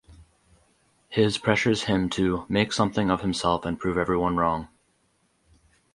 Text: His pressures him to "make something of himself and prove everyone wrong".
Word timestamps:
His 1.09 1.37
pressures 1.37 1.83
him 1.83 2.09
to 2.09 2.47
"make 2.49 2.73
something 2.73 3.11
of 3.11 3.21
himself 3.21 3.65
and 3.67 3.79
prove 3.79 3.99
everyone 3.99 4.35
wrong". 4.35 4.67